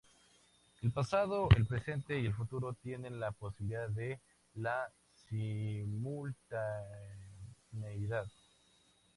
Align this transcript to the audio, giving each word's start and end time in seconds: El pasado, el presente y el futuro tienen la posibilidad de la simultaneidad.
El 0.81 0.91
pasado, 0.91 1.47
el 1.55 1.67
presente 1.67 2.19
y 2.19 2.25
el 2.25 2.33
futuro 2.33 2.73
tienen 2.73 3.19
la 3.19 3.31
posibilidad 3.31 3.87
de 3.87 4.19
la 4.55 4.91
simultaneidad. 5.29 8.25